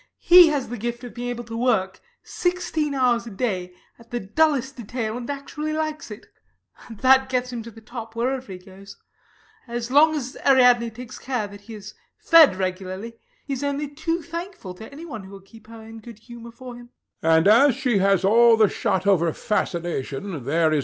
He 0.17 0.47
has 0.47 0.67
the 0.69 0.79
gift 0.79 1.03
of 1.03 1.13
being 1.13 1.29
able 1.29 1.43
to 1.43 1.55
work 1.55 1.99
sixteen 2.23 2.95
hours 2.95 3.27
a 3.27 3.29
day 3.29 3.75
at 3.99 4.09
the 4.09 4.19
dullest 4.19 4.75
detail, 4.75 5.15
and 5.15 5.29
actually 5.29 5.73
likes 5.73 6.09
it. 6.09 6.25
That 6.89 7.29
gets 7.29 7.53
him 7.53 7.61
to 7.61 7.69
the 7.69 7.81
top 7.81 8.15
wherever 8.15 8.51
he 8.51 8.57
goes. 8.57 8.97
As 9.67 9.91
long 9.91 10.15
as 10.15 10.35
Ariadne 10.43 10.89
takes 10.89 11.19
care 11.19 11.45
that 11.45 11.61
he 11.61 11.75
is 11.75 11.93
fed 12.17 12.55
regularly, 12.55 13.17
he 13.45 13.53
is 13.53 13.63
only 13.63 13.87
too 13.89 14.23
thankful 14.23 14.73
to 14.73 14.91
anyone 14.91 15.25
who 15.25 15.33
will 15.33 15.39
keep 15.39 15.67
her 15.67 15.83
in 15.83 15.99
good 15.99 16.17
humor 16.17 16.49
for 16.49 16.77
him. 16.77 16.89